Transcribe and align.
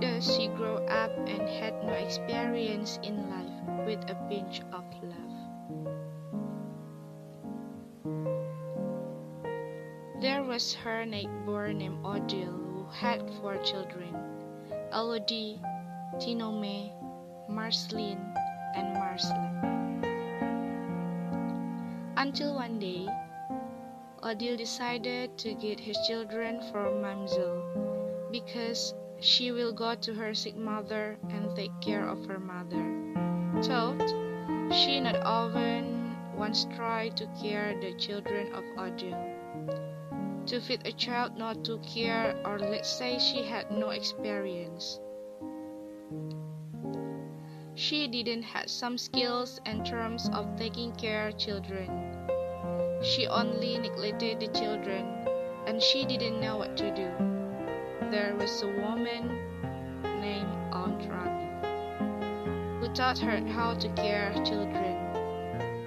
Thus 0.00 0.36
she 0.36 0.48
grew 0.48 0.76
up 0.86 1.12
and 1.28 1.48
had 1.48 1.82
no 1.84 1.92
experience 1.92 2.98
in 3.02 3.30
life 3.30 3.86
with 3.86 4.00
a 4.10 4.16
pinch 4.28 4.60
of 4.72 4.84
love. 5.02 5.24
There 10.20 10.42
was 10.42 10.74
her 10.74 11.04
neighbor 11.04 11.72
named 11.72 12.04
Odile 12.04 12.50
who 12.50 12.86
had 12.90 13.28
four 13.40 13.56
children 13.58 14.14
Elodie, 14.92 15.60
Ti 16.18 16.34
Nomme, 16.34 16.90
Marceline, 17.48 18.22
and 18.74 18.94
Marceline. 18.94 19.60
Until 22.16 22.54
one 22.54 22.78
day, 22.78 23.06
Odile 24.22 24.56
decided 24.56 25.36
to 25.38 25.54
get 25.54 25.78
his 25.78 25.98
children 26.06 26.62
from 26.72 27.02
Mamselle 27.02 27.60
because 28.30 28.94
she 29.24 29.50
will 29.50 29.72
go 29.72 29.94
to 29.94 30.12
her 30.12 30.34
sick 30.34 30.54
mother 30.54 31.16
and 31.30 31.56
take 31.56 31.72
care 31.80 32.06
of 32.06 32.26
her 32.26 32.38
mother. 32.38 32.84
Thought 33.62 34.12
she 34.70 35.00
not 35.00 35.16
often 35.24 36.14
once 36.36 36.66
tried 36.76 37.16
to 37.16 37.26
care 37.40 37.74
the 37.80 37.94
children 37.94 38.52
of 38.52 38.64
Odile. 38.76 40.44
To 40.44 40.60
feed 40.60 40.86
a 40.86 40.92
child 40.92 41.38
not 41.38 41.64
to 41.64 41.78
care, 41.78 42.36
or 42.44 42.58
let's 42.58 42.90
say 42.90 43.18
she 43.18 43.42
had 43.42 43.70
no 43.70 43.90
experience. 43.90 45.00
She 47.74 48.06
didn't 48.06 48.42
have 48.42 48.68
some 48.68 48.98
skills 48.98 49.58
in 49.64 49.84
terms 49.84 50.28
of 50.34 50.54
taking 50.56 50.92
care 50.96 51.28
of 51.28 51.38
children. 51.38 51.88
She 53.02 53.26
only 53.26 53.78
neglected 53.78 54.40
the 54.40 54.48
children, 54.48 55.06
and 55.66 55.80
she 55.80 56.04
didn't 56.04 56.40
know 56.40 56.58
what 56.58 56.76
to 56.76 56.94
do 56.94 57.33
there 58.34 58.42
was 58.42 58.62
a 58.62 58.66
woman 58.66 59.28
named 60.20 60.50
Aunt 60.72 61.08
Rabi 61.08 62.80
who 62.80 62.92
taught 62.92 63.16
her 63.18 63.38
how 63.52 63.74
to 63.74 63.88
care 63.90 64.32
children. 64.44 64.96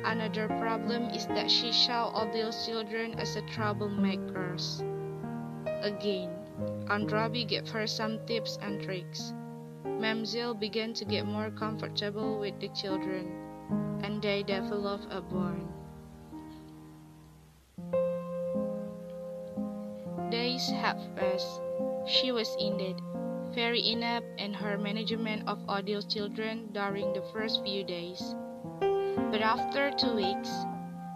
Another 0.06 0.48
problem 0.48 1.10
is 1.10 1.26
that 1.28 1.52
she 1.52 1.74
saw 1.74 2.08
all 2.08 2.32
those 2.32 2.66
children 2.66 3.20
as 3.20 3.36
troublemakers. 3.54 4.80
Again, 5.84 6.30
Aunt 6.90 7.12
Rabi 7.12 7.44
gave 7.44 7.68
her 7.68 7.86
some 7.86 8.26
tips 8.26 8.58
and 8.62 8.82
tricks. 8.82 9.34
Mamselle 9.84 10.58
began 10.58 10.94
to 10.94 11.04
get 11.04 11.26
more 11.26 11.52
comfortable 11.52 12.40
with 12.40 12.58
the 12.62 12.70
children, 12.70 13.28
and 14.04 14.22
they 14.22 14.44
developed 14.44 15.08
a 15.12 15.20
bond. 15.20 15.67
Days 20.58 20.72
have 20.72 20.98
passed, 21.16 21.62
she 22.08 22.32
was 22.32 22.58
indeed 22.60 22.98
very 23.54 23.92
inept 23.92 24.42
in 24.42 24.56
her 24.56 24.76
management 24.76 25.48
of 25.48 25.62
Odile's 25.70 26.06
children 26.06 26.74
during 26.74 27.14
the 27.14 27.22
first 27.32 27.62
few 27.64 27.84
days. 27.84 28.34
But 29.30 29.42
after 29.46 29.92
two 29.92 30.16
weeks, 30.16 30.50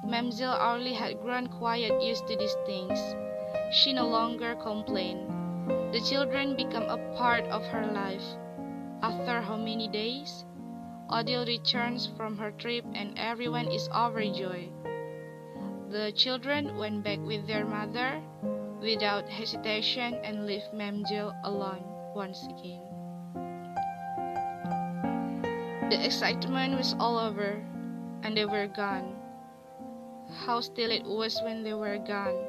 Mamselle 0.05 0.53
Aurélie 0.59 0.93
had 0.93 1.19
grown 1.23 1.47
quite 1.47 1.89
used 2.03 2.27
to 2.27 2.37
these 2.37 2.55
things. 2.67 3.01
She 3.73 3.93
no 3.93 4.07
longer 4.07 4.53
complained. 4.61 5.25
The 5.91 6.05
children 6.07 6.55
became 6.55 6.85
a 6.85 7.01
part 7.17 7.45
of 7.45 7.65
her 7.65 7.87
life. 7.87 8.37
After 9.01 9.41
how 9.41 9.57
many 9.57 9.87
days? 9.87 10.45
Odile 11.09 11.47
returns 11.47 12.05
from 12.15 12.37
her 12.37 12.51
trip 12.51 12.85
and 12.93 13.17
everyone 13.17 13.71
is 13.71 13.89
overjoyed. 13.89 14.69
The 15.89 16.11
children 16.11 16.77
went 16.77 17.03
back 17.03 17.17
with 17.25 17.47
their 17.47 17.65
mother 17.65 18.21
without 18.81 19.29
hesitation 19.29 20.15
and 20.25 20.47
leave 20.47 20.65
Mamselle 20.73 21.37
alone 21.43 21.85
once 22.15 22.41
again. 22.49 22.81
The 25.89 26.03
excitement 26.03 26.77
was 26.77 26.95
all 26.99 27.19
over, 27.19 27.61
and 28.23 28.35
they 28.35 28.45
were 28.45 28.67
gone. 28.67 29.15
How 30.45 30.61
still 30.61 30.89
it 30.89 31.05
was 31.05 31.39
when 31.43 31.63
they 31.63 31.73
were 31.73 31.99
gone. 31.99 32.41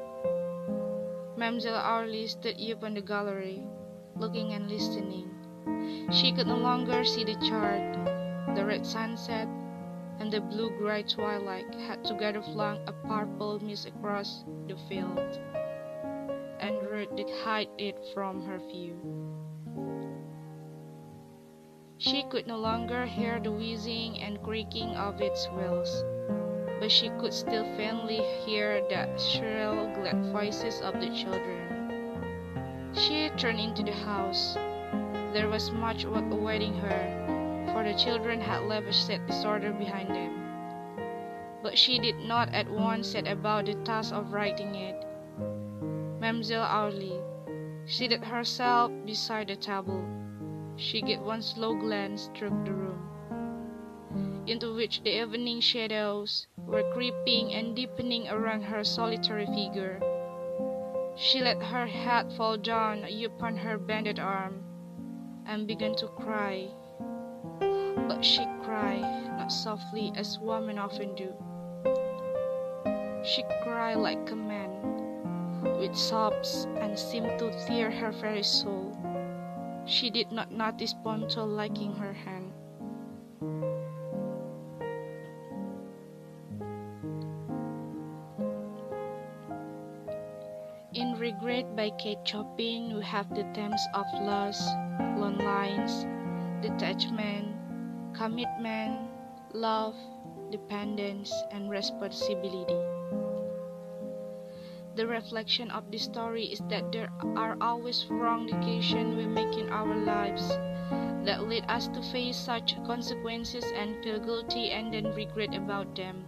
Mamselle 1.37 1.77
Aurélie 1.77 2.29
stood 2.29 2.57
up 2.71 2.83
on 2.83 2.93
the 2.95 3.01
gallery, 3.01 3.67
looking 4.15 4.53
and 4.53 4.69
listening. 4.69 5.29
She 6.11 6.31
could 6.31 6.47
no 6.47 6.57
longer 6.57 7.03
see 7.03 7.23
the 7.23 7.37
chart, 7.45 7.93
the 8.55 8.65
red 8.65 8.85
sunset, 8.85 9.47
and 10.19 10.31
the 10.31 10.41
blue-gray 10.41 11.03
twilight 11.03 11.73
had 11.87 12.03
together 12.03 12.41
flung 12.41 12.79
a 12.87 12.93
purple 13.07 13.59
mist 13.59 13.87
across 13.87 14.45
the 14.67 14.77
field 14.87 15.19
and 16.63 16.89
root 16.89 17.11
to 17.17 17.25
hide 17.43 17.67
it 17.77 17.99
from 18.13 18.41
her 18.45 18.57
view. 18.57 18.95
She 21.97 22.23
could 22.31 22.47
no 22.47 22.57
longer 22.57 23.05
hear 23.05 23.37
the 23.39 23.51
whizzing 23.51 24.21
and 24.21 24.41
creaking 24.41 24.95
of 24.95 25.19
its 25.19 25.45
wheels, 25.51 26.05
but 26.79 26.89
she 26.89 27.09
could 27.19 27.33
still 27.33 27.65
faintly 27.75 28.23
hear 28.45 28.79
the 28.87 29.11
shrill, 29.17 29.91
glad 29.93 30.31
voices 30.31 30.79
of 30.79 30.93
the 31.01 31.09
children. 31.11 32.23
She 32.93 33.29
turned 33.35 33.59
into 33.59 33.83
the 33.83 33.91
house. 33.91 34.53
There 35.33 35.49
was 35.49 35.69
much 35.71 36.05
work 36.05 36.31
awaiting 36.31 36.75
her, 36.75 37.67
for 37.73 37.83
the 37.83 37.93
children 37.93 38.39
had 38.39 38.63
left 38.63 38.87
a 38.87 38.93
sad 38.93 39.27
disorder 39.27 39.73
behind 39.73 40.09
them. 40.09 40.39
But 41.61 41.77
she 41.77 41.99
did 41.99 42.19
not 42.19 42.53
at 42.53 42.69
once 42.69 43.11
set 43.11 43.27
about 43.27 43.65
the 43.65 43.75
task 43.83 44.13
of 44.13 44.31
righting 44.31 44.75
it. 44.75 45.05
Mamselle 46.33 46.65
Aurélie 46.65 47.21
seated 47.87 48.23
herself 48.23 48.91
beside 49.05 49.49
the 49.49 49.55
table. 49.55 50.03
She 50.77 50.99
gave 50.99 51.21
one 51.21 51.43
slow 51.43 51.75
glance 51.75 52.31
through 52.33 52.49
the 52.65 52.73
room. 52.73 54.43
into 54.47 54.73
which 54.73 55.03
the 55.03 55.21
evening 55.21 55.61
shadows 55.61 56.47
were 56.57 56.91
creeping 56.91 57.53
and 57.53 57.75
deepening 57.75 58.27
around 58.29 58.63
her 58.63 58.83
solitary 58.83 59.45
figure. 59.45 60.01
She 61.15 61.39
let 61.39 61.61
her 61.61 61.85
head 61.85 62.33
fall 62.33 62.57
down 62.57 63.05
upon 63.23 63.55
her 63.57 63.77
bended 63.77 64.17
arm 64.17 64.63
and 65.45 65.67
began 65.67 65.93
to 65.97 66.07
cry. 66.07 66.67
But 68.07 68.25
she 68.25 68.43
cried 68.63 69.05
not 69.37 69.51
softly 69.51 70.11
as 70.15 70.39
women 70.39 70.79
often 70.79 71.13
do. 71.13 71.31
She 73.23 73.43
cried 73.61 73.97
like 73.97 74.31
a 74.31 74.35
man, 74.35 75.02
with 75.83 75.97
sobs 75.97 76.65
and 76.79 76.97
seemed 76.97 77.37
to 77.37 77.51
tear 77.67 77.91
her 77.91 78.09
very 78.09 78.41
soul. 78.41 78.95
She 79.85 80.09
did 80.09 80.31
not 80.31 80.49
notice 80.49 80.95
Ponto 81.03 81.43
liking 81.43 81.91
her 81.95 82.13
hand. 82.13 82.55
In 90.95 91.19
Regret 91.19 91.75
by 91.75 91.91
Kate 91.99 92.23
Chopin, 92.23 92.95
we 92.95 93.03
have 93.03 93.27
the 93.35 93.43
themes 93.53 93.83
of 93.93 94.05
loss, 94.23 94.63
loneliness, 95.19 96.07
detachment, 96.61 97.59
commitment, 98.15 99.11
love, 99.51 99.95
dependence, 100.49 101.33
and 101.51 101.69
responsibility. 101.69 102.92
The 104.95 105.07
reflection 105.07 105.71
of 105.71 105.89
this 105.89 106.03
story 106.03 106.45
is 106.45 106.61
that 106.69 106.91
there 106.91 107.09
are 107.35 107.57
always 107.59 108.05
wrong 108.11 108.45
decisions 108.45 109.15
we 109.15 109.25
make 109.25 109.57
in 109.57 109.69
our 109.69 109.95
lives 109.95 110.47
that 111.25 111.47
lead 111.49 111.65
us 111.67 111.87
to 111.87 112.01
face 112.11 112.37
such 112.37 112.75
consequences 112.85 113.65
and 113.75 114.03
feel 114.03 114.19
guilty 114.19 114.69
and 114.69 114.93
then 114.93 115.15
regret 115.15 115.55
about 115.55 115.95
them. 115.95 116.25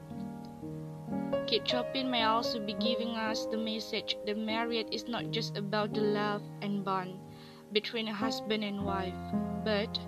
Kate 1.45 1.67
Chopin 1.67 2.09
may 2.09 2.23
also 2.23 2.59
be 2.59 2.73
giving 2.73 3.09
us 3.09 3.45
the 3.45 3.57
message 3.57 4.17
that 4.25 4.37
marriage 4.37 4.87
is 4.91 5.07
not 5.07 5.29
just 5.29 5.57
about 5.57 5.93
the 5.93 6.01
love 6.01 6.41
and 6.63 6.83
bond 6.83 7.19
between 7.71 8.07
a 8.07 8.13
husband 8.13 8.63
and 8.63 8.83
wife, 8.83 9.13
but 9.63 9.99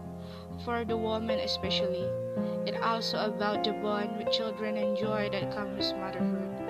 for 0.66 0.84
the 0.84 0.98
woman 0.98 1.40
especially, 1.40 2.10
it's 2.66 2.82
also 2.82 3.20
about 3.20 3.64
the 3.64 3.74
bond 3.74 4.18
with 4.18 4.32
children 4.32 4.78
and 4.78 4.98
joy 4.98 5.30
that 5.32 5.54
comes 5.54 5.92
with 5.92 6.02
motherhood. 6.02 6.67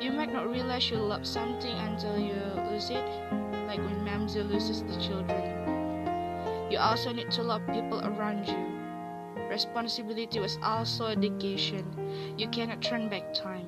You 0.00 0.12
might 0.12 0.32
not 0.32 0.48
realize 0.48 0.90
you 0.90 0.98
love 0.98 1.26
something 1.26 1.72
until 1.72 2.18
you 2.18 2.34
lose 2.70 2.90
it, 2.90 3.04
like 3.66 3.78
when 3.78 4.04
Mamsie 4.04 4.42
loses 4.42 4.82
the 4.82 5.00
children. 5.00 6.70
You 6.70 6.78
also 6.78 7.12
need 7.12 7.30
to 7.32 7.42
love 7.42 7.62
people 7.66 8.00
around 8.04 8.46
you 8.46 8.78
Responsibility 9.48 10.40
was 10.40 10.58
also 10.62 11.06
a 11.06 11.16
dedication. 11.16 11.84
You 12.36 12.48
cannot 12.48 12.82
turn 12.82 13.08
back 13.08 13.32
time. 13.32 13.64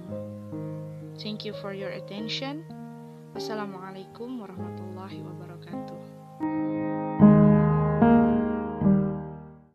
Thank 1.19 1.45
you 1.45 1.55
for 1.57 1.73
your 1.73 1.91
attention. 1.97 2.69
Wassalamualaikum 3.33 4.45
warahmatullahi 4.45 5.25
wabarakatuh. 5.25 7.30